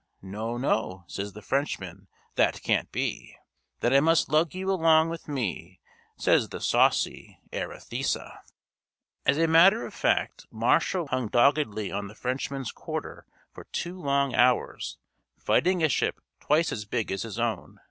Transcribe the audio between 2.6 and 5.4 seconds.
can't be.' 'Then I must lug you along with